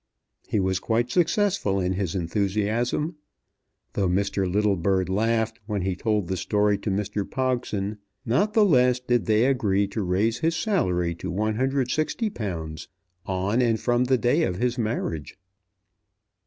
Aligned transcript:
He 0.47 0.59
was 0.59 0.79
quite 0.79 1.11
successful 1.11 1.79
in 1.79 1.93
his 1.93 2.15
enthusiasm. 2.15 3.17
Though 3.93 4.09
Mr. 4.09 4.51
Littlebird 4.51 5.09
laughed 5.09 5.59
when 5.67 5.83
he 5.83 5.95
told 5.95 6.27
the 6.27 6.37
story 6.37 6.79
to 6.79 6.89
Mr. 6.89 7.23
Pogson, 7.23 7.99
not 8.25 8.53
the 8.53 8.65
less 8.65 8.99
did 8.99 9.27
they 9.27 9.45
agree 9.45 9.85
to 9.89 10.01
raise 10.01 10.39
his 10.39 10.55
salary 10.55 11.13
to 11.13 11.31
£160 11.31 12.87
on 13.27 13.61
and 13.61 13.79
from 13.79 14.05
the 14.05 14.17
day 14.17 14.41
of 14.41 14.55
his 14.57 14.75
marriage. 14.79 15.37